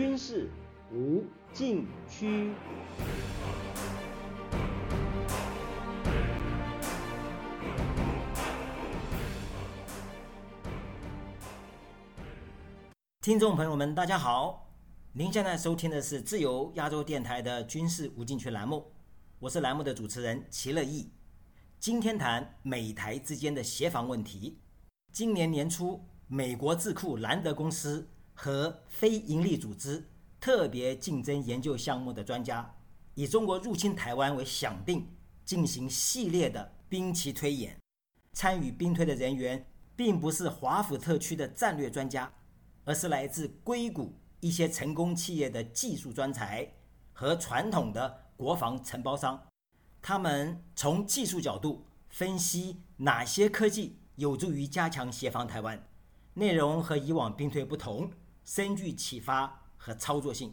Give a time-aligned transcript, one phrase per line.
[0.00, 0.48] 军事
[0.90, 2.54] 无禁区。
[13.20, 14.70] 听众朋友们，大家好，
[15.12, 18.90] 您现在收听的是自由亚洲电台的军事无禁区栏目，
[19.38, 21.12] 我是栏目的主持人齐乐意。
[21.78, 24.58] 今天谈美台之间的协防问题。
[25.12, 28.08] 今年年初，美国智库兰德公司
[28.42, 30.08] 和非营利组织
[30.40, 32.74] 特别竞争研究项目的专家，
[33.14, 35.06] 以中国入侵台湾为响定，
[35.44, 37.76] 进行系列的兵棋推演。
[38.32, 42.32] 参与兵推的人员，并不是华府特区的战略专家。
[42.86, 46.66] 而是来自硅谷一些成功企业的技术专才
[47.12, 49.46] 和传统的国防承包商，
[50.00, 55.86] 他们从技术角度分析哪些科技有助于加强协防台湾，
[56.32, 58.10] 内容和以往兵推不同，
[58.50, 60.52] 深具启发和操作性。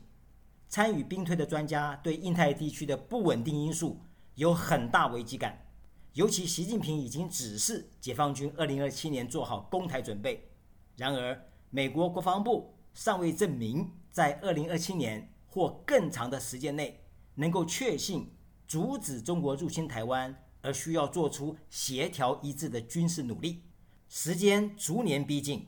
[0.70, 4.00] 参与兵推的专家对印太地区的不稳定因素
[4.36, 5.66] 有很大危机感，
[6.14, 10.48] 尤其习近平已经指示解放军2027年做好攻台准备，
[10.95, 11.42] 然而。
[11.70, 17.04] 美国国防部尚未证明在2027年或更长的时间内
[17.36, 18.32] 能够确信
[18.66, 23.64] 阻止中国入侵台湾，而需要做出协调一致的军事努力。
[24.08, 25.67] 时间逐年逼近，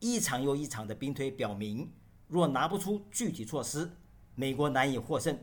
[0.00, 1.92] 一场又一场的兵推表明，
[2.26, 3.90] 若拿不出具体措施，
[4.34, 5.38] 美国难以获胜。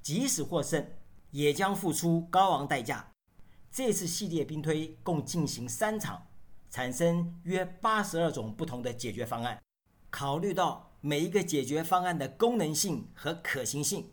[0.00, 0.86] 即使获胜，
[1.30, 3.12] 也将付出高昂代价。
[3.70, 6.22] 这次系列兵推共进行三场。
[6.70, 9.58] 产生约八十二种不同的解决方案，
[10.10, 14.10] 考虑到每一个解决方案的功能性和可行性，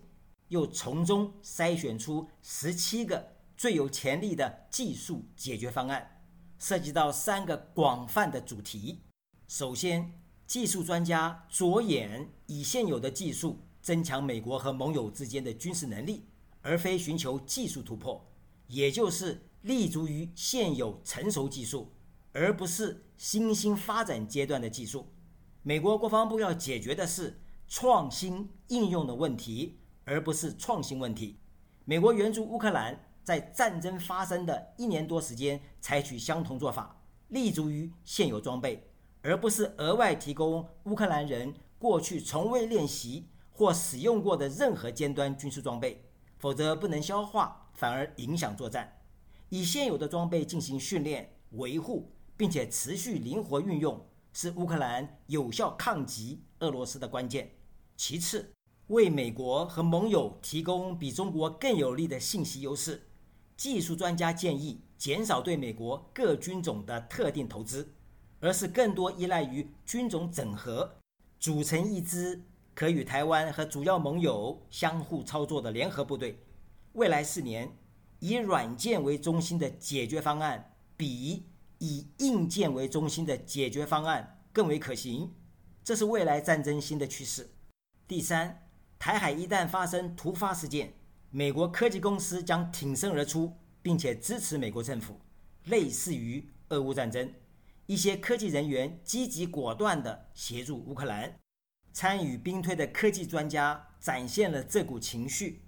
[0.47, 6.21] 又从中筛选出十七个最有潜力的技术解决方案，
[6.57, 9.01] 涉及到三个广泛的主题。
[9.47, 10.11] 首先，
[10.47, 16.25] 技术专家着眼以现有的技术增强美国和盟友之间的军事能力，
[16.61, 18.25] 而非寻求技术突破，
[18.67, 21.91] 也就是立足于现有成熟技术。
[22.38, 25.07] 而不是新兴发展阶段的技术。
[25.63, 31.38] 美国国防部要解决的是创新应用的问题，而不是创新问题。
[31.85, 38.85] 美国援助乌克兰，在战争发生的一年多时间，采取相同做法，立足于现有装备，
[39.25, 46.06] 而不是额外提供乌克兰人过去从未练习或使用过的任何尖端军事装备，
[46.38, 49.02] 否则不能消化，反而影响作战。
[49.50, 52.12] 以现有的装备进行训练、维护。
[52.38, 57.50] 并且持续灵活运用，是乌克兰有效抗击俄罗斯的关键。
[57.96, 58.52] 其次，
[58.88, 63.07] 为美国和盟友提供比中国更有利的信息优势。
[63.56, 67.94] 技术专家建议减少对美国各军种的特定投资，
[68.45, 70.97] 而是更多依赖于军种整合，
[71.39, 76.39] 组成一支可与台湾和主要盟友相互操作的联合部队。
[76.94, 77.75] 未来四年，
[78.19, 81.47] 以软件为中心的解决方案比。
[81.79, 85.29] 以硬件为中心的解决方案更为可行，
[85.83, 87.50] 这是未来战争新的趋势。
[88.07, 88.66] 第三，
[88.97, 90.94] 台海一旦发生突发事件，
[91.31, 95.19] 美国科技公司将挺身而出，并且支持美国政府，
[95.66, 97.29] 类似于俄乌战争。
[97.85, 101.40] 一些科技人员积极果断地协助乌克兰，
[101.94, 105.63] 参与兵推的科技专家展现了这股情绪。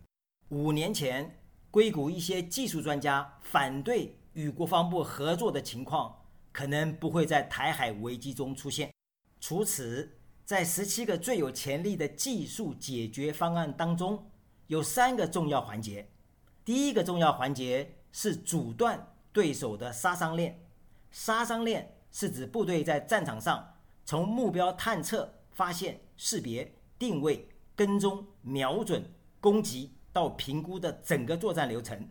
[0.50, 1.40] 五年前，
[1.70, 4.18] 硅谷一些技术专家反对。
[4.34, 6.16] 与国防部合作的情况
[6.52, 8.94] 可能不会在台海危机中出现。
[9.40, 14.30] 除此，在十七个最有潜力的技术解决方案当中，
[14.68, 16.08] 有三个重要环节。
[16.64, 20.64] 第一个重要环节是阻断对手的杀伤链。
[21.10, 23.76] 杀伤链是指部队在战场上
[24.06, 32.10] 从目标探测、发现、识别、定位、跟踪、瞄准、攻击到评估的整个作战流程。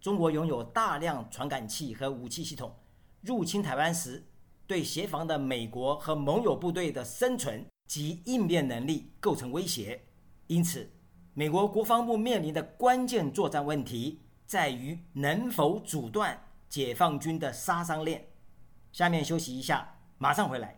[0.00, 2.74] 中国拥有大量传感器和武器系统，
[3.22, 4.24] 入侵台湾时，
[4.66, 10.00] 对协防的美国和盟友部队的生存及应变能力构成威胁。
[10.48, 10.90] 因此，
[11.34, 18.24] 美国国防部面临的关键作战问题在于能否阻断解放军的杀伤链。
[18.96, 20.74] 下面休息一下，马上回来。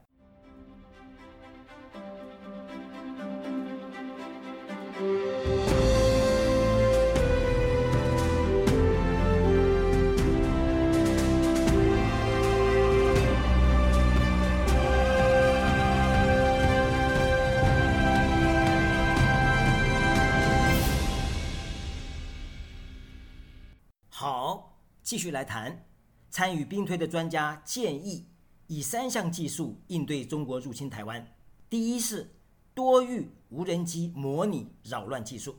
[24.10, 25.84] 好继续来谈，
[26.30, 28.26] 参与兵推的专家建议
[28.66, 31.26] 以三项技术应对中国入侵台湾。
[31.70, 32.34] 第一是
[32.74, 35.56] 多域无人机模拟扰乱技术，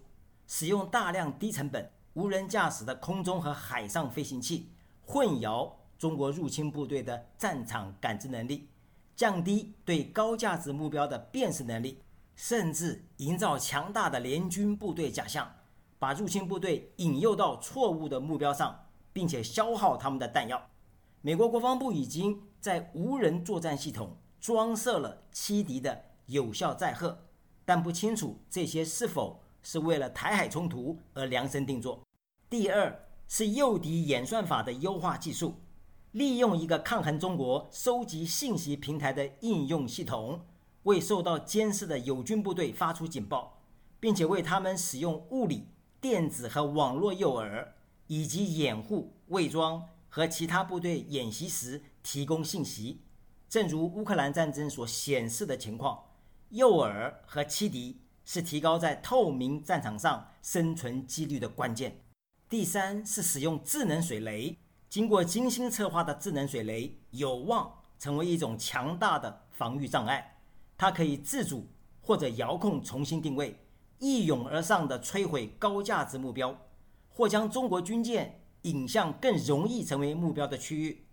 [0.48, 4.70] 使用大量低成本无人驾驶的空中和海上飞行器，
[5.02, 8.70] 混淆中国入侵部队的战场感知能力，
[9.16, 12.02] 降低对高价值目标的辨识能力，
[12.36, 15.52] 甚至营造强大的联军部队假象，
[15.98, 20.70] 把入侵部队引诱到错误的目标上，并且消耗他们的弹药。
[21.22, 27.26] 美国国防部已经在无人作战系统装设了欺敌的有效载荷，
[27.66, 32.02] 但不清楚这些是否是为了台海冲突而量身定做。
[32.50, 35.56] 第二是诱敌演算法的优化技术，
[36.12, 40.46] 利用一个抗衡中国收集信息平台的应用系统，
[40.84, 43.60] 为受到监视的友军部队发出警报，
[44.00, 45.68] 并且为他们使用物理、
[46.00, 47.68] 电子和网络诱饵，
[48.10, 49.88] 以及掩护、伪装。
[50.12, 53.04] 和其他部队演习时提供信息，
[53.48, 56.04] 正如乌克兰战争所显示的情况，
[56.50, 62.02] 诱饵和欺敌是提高在透明战场上生存几率的关键。
[62.50, 64.58] 第三是使用智能水雷，
[64.90, 70.40] 经过精心策划的智能水雷有望成为一种强大的防御障碍，
[70.76, 71.68] 它可以自主
[72.02, 73.56] 或者遥控重新定位，
[74.00, 76.60] 一涌而上的摧毁高价值目标，
[77.20, 78.40] 或将中国军舰。
[78.64, 81.06] 引向更容易成为目标的区域，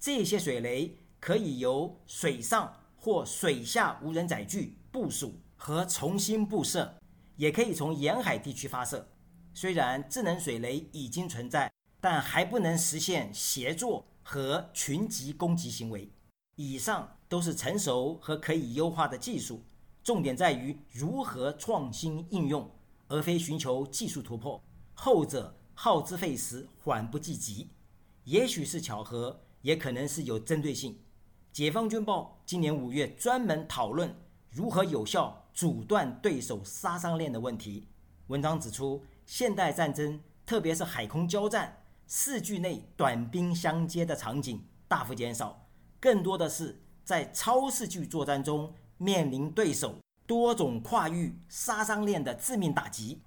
[0.00, 6.94] 这些水雷可以由水上或水下无人载具部署和重新布设，
[7.36, 9.06] 也可以从沿海地区发射。
[9.52, 11.70] 虽然智能水雷已经存在，
[12.00, 16.10] 但还不能实现协作和群集攻击行为。
[16.56, 19.62] 以上都是成熟和可以优化的技术，
[20.02, 22.70] 重点在于如何创新应用，
[23.08, 24.58] 而非寻求技术突破。
[24.94, 25.56] 后者。
[25.76, 27.68] 耗资费时，缓不济急，
[28.22, 31.00] 也许是巧合，也可能是有针对性。
[31.52, 34.16] 解放军报今年五月专门讨论
[34.50, 37.88] 如何有效阻断对手杀伤链的问题。
[38.28, 45.66] 文章指出，现代战争，特别是海空交战，四距内短兵相接的场景大幅减少，
[45.98, 53.20] 更多的是在超视距作战中面临对手多种跨域杀伤链的致命打击。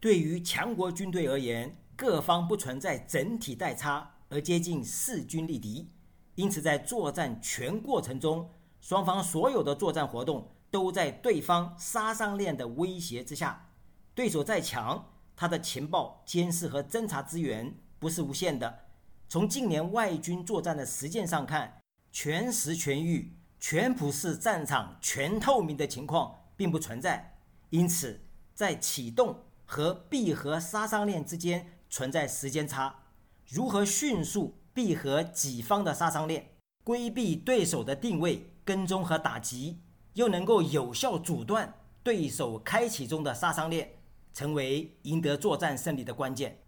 [0.00, 5.90] 对于强国军队而言，各方不存在整体代差而接近势均力敌，
[6.36, 8.50] 因此在作战全过程中，
[8.80, 13.68] 双方所有的作战活动都在对方杀伤链的威胁之下。
[14.14, 18.86] 对手再强，他的情报、监视和侦察资源不是无限的。
[19.28, 21.78] 从近年外军作战的实践上看，
[22.10, 27.36] 全时全域、全普式战场全透明的情况并不存在。
[27.68, 28.18] 因此，
[28.54, 29.38] 在启动
[29.70, 31.74] 和闭合杀伤链之间。
[31.88, 33.02] 存在时间差，
[33.48, 39.80] 如何迅速闭合己方的杀伤链，规避对手的定位、跟踪和打击，
[40.14, 41.74] 又能够有效阻断
[42.04, 43.98] 对手开启中的杀伤链，
[44.32, 46.62] 成为赢得作战胜利的关键。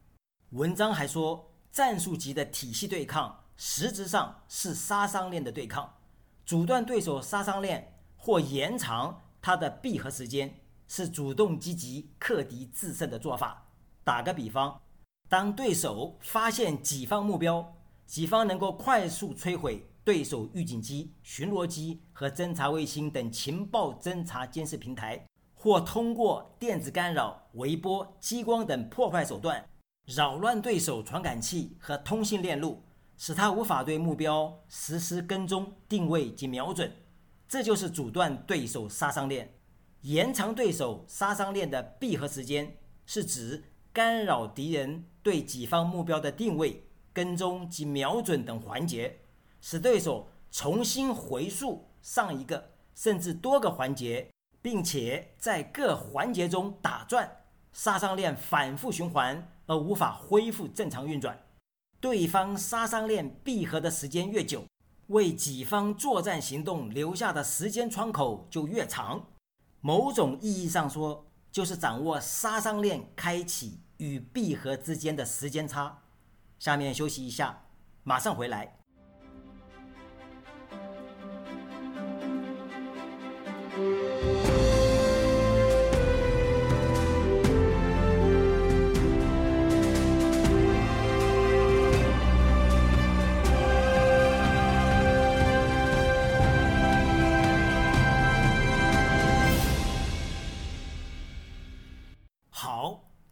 [0.50, 5.98] 文章还说，战术级的体系对抗实质上是杀伤链的对抗，
[6.44, 10.61] 阻断对手杀伤链或延长它的闭合时间，
[10.94, 13.66] 是主动积极克敌制胜的做法。
[14.04, 14.78] 打个比方。
[15.26, 17.74] 当对手发现己方目标，
[18.04, 29.66] 己方能够快速摧毁对手预警机、巡逻机和侦察卫星等情报侦察监视平台，或通过电子干扰、微波、激光等破坏手段
[30.04, 32.82] 扰乱对手传感器和通信链路，
[33.16, 36.92] 使他无法对目标实施跟踪、定位及瞄准。
[37.48, 39.54] 这就是阻断对手杀伤链、
[40.02, 43.64] 延长对手杀伤链的闭合时间，是指。
[43.94, 49.18] 干扰敌人对己方目标的定位、跟踪及瞄准等环节，
[49.60, 54.30] 使对手重新回溯上一个甚至多个环节，
[54.62, 57.30] 并且在各环节中打转，
[57.74, 61.38] 杀伤链反复循环而无法恢复正常运转。
[62.00, 64.64] 对方杀伤链闭合的时间越久，
[65.08, 69.26] 为己方作战行动留下的时间窗口就越长。
[69.82, 71.26] 某种意义上说。
[71.52, 75.98] 就是掌握杀伤链开启与闭合之间的时间差。
[76.58, 77.64] 下面休息一下，
[78.04, 78.81] 马上回来。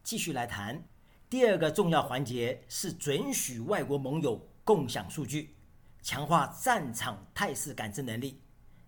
[0.03, 0.83] 继续来谈，
[1.29, 5.55] 第二个重要环节是准许外国盟友共享数据，
[6.01, 8.41] 强化战场态势感知能力。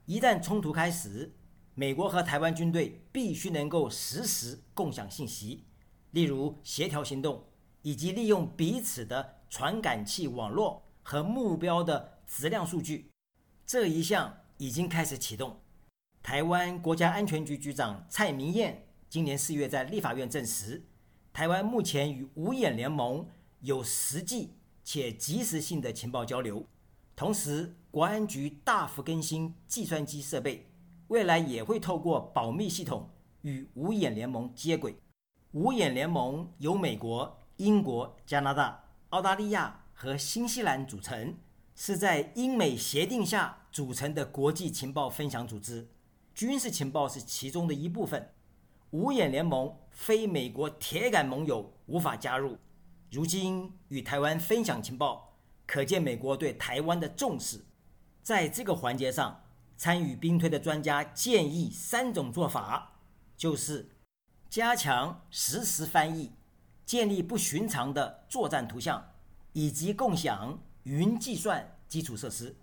[0.06, 1.34] 一旦冲突开始，
[1.76, 5.66] 美国和台湾军队必须能够实时共享信息，
[6.12, 7.46] 例如协调行动，
[7.84, 13.10] 以及利用彼此的传感器网络和目标的质量数据。
[13.66, 15.62] 这一项已经开始启动。
[16.22, 20.84] 台湾国家安全局局长蔡明彦今年四月在立法院证实，
[21.34, 23.28] 台湾目前与五眼联盟
[23.62, 24.52] 有实际
[24.84, 26.64] 且及时性的情报交流。
[27.16, 30.70] 同时，国安局大幅更新计算机设备。
[31.08, 33.10] 未来也会透过保密系统
[33.42, 34.96] 与五眼联盟接轨。
[35.52, 41.36] 五眼联盟由美国、英国、加拿大、澳大利亚和新西兰组成，
[41.76, 45.88] 是在英美协定下组成的国际情报分享组织。
[46.36, 48.32] 军事情报是其中的一部分。
[48.94, 52.58] 五眼联盟非美国铁杆盟友无法加入。
[53.12, 55.36] 如今与台湾分享情报，
[55.66, 57.66] 可见美国对台湾的重视。
[58.22, 59.42] 在这个环节上。
[59.76, 63.00] 参与兵推的专家建议三种做法，
[63.36, 63.90] 就是
[64.48, 66.32] 加强实时翻译，
[66.86, 69.04] 建立不寻常的作战图像，
[69.52, 72.56] 以及共享云计算基础设施。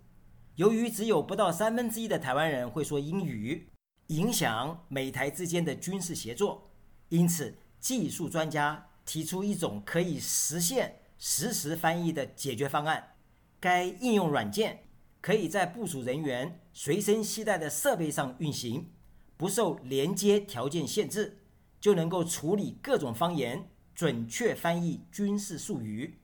[0.55, 3.67] 由于只有不到三分之一的台湾人会说英语，
[4.11, 6.69] 影响美台之间的军事协作，
[7.09, 13.15] 因此技术专家提出一种可以实现实时翻译的解决方案。
[13.59, 14.83] 该应用软件。
[15.21, 18.89] 可以在部署人员随身携带的设备上运行，
[19.37, 21.37] 不受连接条件限制，
[21.79, 26.17] 就能够处理各种方言，准确翻译军事术语。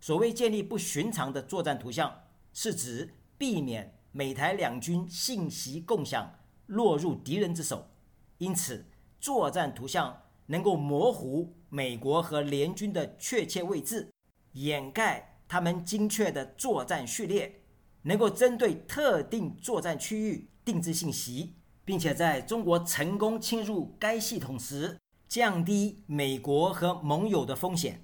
[0.00, 2.12] 所谓建立不寻常的作战图像，
[2.52, 6.39] 是指避免美台两军信息共享
[6.70, 7.90] 落入敌人之手。
[8.38, 8.86] 因此，
[9.20, 14.10] 作战图像能够模糊美国和联军的确切位置，
[14.52, 17.56] 掩盖他们精确的作战序列。
[18.02, 24.98] 能够针对特定作战区域定制信息，并且在中国成功侵入该系统时，
[25.28, 28.02] 降低美国和盟友的风险。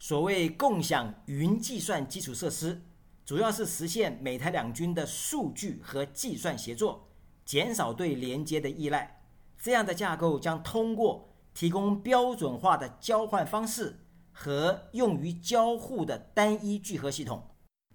[0.00, 2.82] 所谓共享云计算基础设施，
[3.24, 7.09] 主要是实现美台两军的数据和计算协作，
[7.50, 9.24] 减少对连接的依赖。
[9.58, 17.42] 这样的架构将通过提供标准化的交换方式和用于交互的单一聚合系统，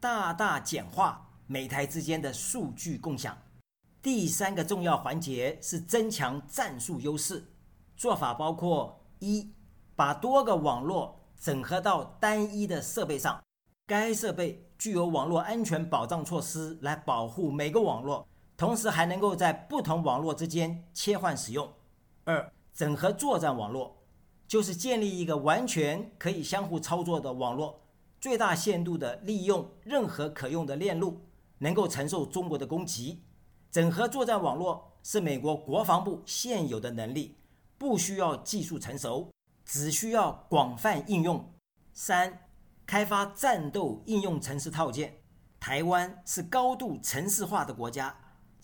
[0.02, 1.22] 大大简化。
[1.48, 3.38] 每台之间的数据共享，
[4.02, 7.42] 第三个重要环节是增强战术优势。
[7.96, 9.54] 做法包括：一，
[9.96, 13.42] 把多个网络整合到单一的设备上，
[13.88, 21.72] 该设备具有网络安全保障措施来保护每个网络，同时还能够在不同网络之间切换使用。
[22.24, 23.96] 二，整合作战网络，
[24.48, 27.82] 就是建立一个完全可以相互操作的网络，
[28.20, 31.22] 最大限度地利用任何可用的链路。
[31.60, 33.24] 能够承受中国的攻击，
[33.72, 37.38] 整合作战网络是美国国防部现有的能力，
[37.78, 39.30] 不需要技术成熟，
[39.64, 41.54] 只需要广泛应用。
[41.94, 42.42] 三、
[42.86, 45.16] 开发战斗应用城市套件。
[45.58, 48.14] 台湾是高度城市化的国家，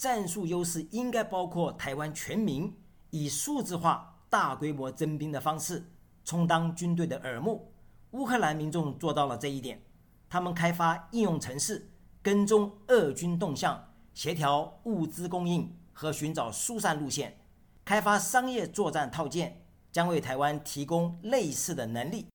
[0.01, 2.75] 战术优势应该包括台湾全民
[3.11, 5.91] 以数字化大规模征兵的方式
[6.25, 7.71] 充当军队的耳目。
[8.13, 9.79] 乌克兰民众做到了这一点，
[10.27, 11.91] 他们开发应用城市。
[12.23, 17.37] 跟踪俄军动向，协调物资供应和寻找疏散路线，
[17.85, 22.25] 开发商业作战套件，将为台湾提供类似的能力。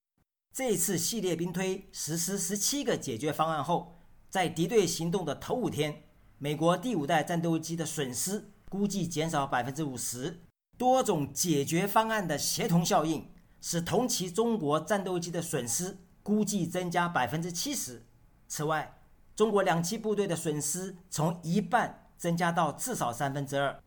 [0.53, 3.97] 这次系列兵推实施十七个解决方案后，
[4.31, 6.05] 在敌对行动的头五天，
[6.39, 10.41] 美国第五代战斗机的损失估计减少百分之五十。
[10.77, 13.31] 多种解决方案的协同效应，
[13.63, 18.05] 使同期中国战斗机的损失估计增加百分之七十。
[18.47, 18.99] 此外，
[19.35, 23.83] 中国两栖部队的损失从一半增加到至少三分之二，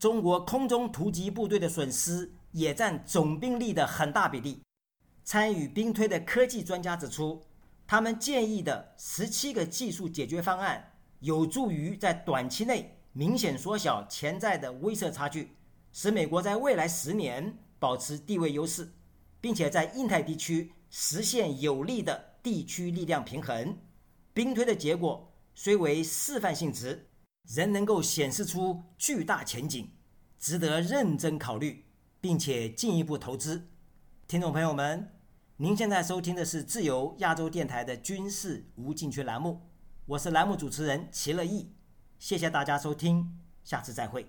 [0.00, 4.60] 中国空中突击部队的损失也占总兵力的很大比例。
[5.22, 7.44] 参与兵推的科技专家指出，
[7.86, 10.91] 他们建议的十七个技术解决方案
[11.22, 15.56] 有助于在短期内明显缩小潜在的威慑差距，
[15.92, 18.92] 使美国在未来十年保持地位优势，
[19.40, 23.78] 并且在印太地区实现有利的地区力量平衡。
[24.34, 27.08] 兵推的结果虽为示范性质，
[27.54, 29.88] 仍能够显示出巨大前景，
[30.40, 31.84] 值得认真考虑，
[32.20, 33.68] 并且进一步投资。
[34.26, 35.12] 听众朋友们，
[35.58, 39.60] 您现在收听的是自由亚洲电台的军事无禁区栏目，
[40.04, 41.68] 我是栏目主持人齐乐意，
[42.18, 44.26] 谢谢大家收听，下次再会。